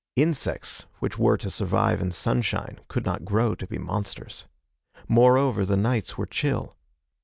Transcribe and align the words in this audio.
Insects 0.15 0.87
which 0.97 1.19
were 1.19 1.37
to 1.37 1.51
survive 1.51 2.01
in 2.01 2.09
sunshine 2.09 2.79
could 2.87 3.05
not 3.05 3.23
grow 3.23 3.53
to 3.53 3.67
be 3.67 3.77
monsters. 3.77 4.45
Moreover, 5.07 5.63
the 5.63 5.77
nights 5.77 6.17
were 6.17 6.25
chill. 6.25 6.75